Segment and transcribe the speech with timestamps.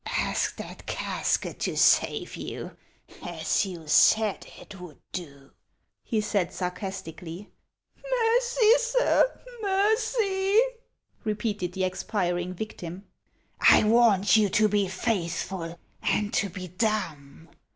[0.07, 2.75] "Ask that casket to save you,
[3.23, 5.51] as you said it would do,"
[6.01, 7.51] he said sarcastically."
[8.23, 10.57] Mercy, sir, mercy!"
[11.23, 13.05] repeated the expiring victim."
[13.69, 17.49] I warned you to be faithful and to be dumb.